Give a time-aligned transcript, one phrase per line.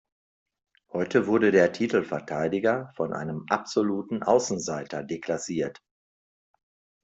[0.91, 5.79] Heute wurde der Titelverteidiger von einem absoluten Außenseiter deklassiert.